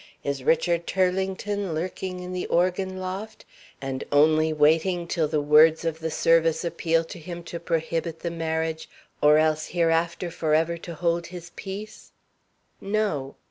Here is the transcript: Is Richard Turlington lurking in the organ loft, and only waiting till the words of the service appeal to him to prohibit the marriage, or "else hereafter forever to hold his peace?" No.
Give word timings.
Is 0.23 0.43
Richard 0.43 0.87
Turlington 0.87 1.75
lurking 1.75 2.21
in 2.21 2.33
the 2.33 2.47
organ 2.47 2.97
loft, 2.97 3.45
and 3.79 4.03
only 4.11 4.51
waiting 4.51 5.05
till 5.07 5.27
the 5.27 5.39
words 5.39 5.85
of 5.85 5.99
the 5.99 6.09
service 6.09 6.65
appeal 6.65 7.03
to 7.03 7.19
him 7.19 7.43
to 7.43 7.59
prohibit 7.59 8.21
the 8.21 8.31
marriage, 8.31 8.89
or 9.21 9.37
"else 9.37 9.67
hereafter 9.67 10.31
forever 10.31 10.75
to 10.77 10.95
hold 10.95 11.27
his 11.27 11.51
peace?" 11.55 12.13
No. 12.81 13.35